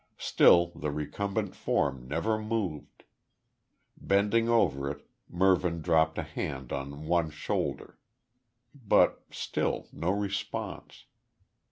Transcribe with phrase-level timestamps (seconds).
[0.17, 3.03] Still the recumbent form never moved.
[3.95, 7.99] Bending over it Mervyn dropped a hand on one shoulder.
[8.73, 11.05] But still no response.